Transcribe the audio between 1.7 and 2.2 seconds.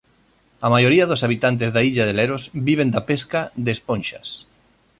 da illa de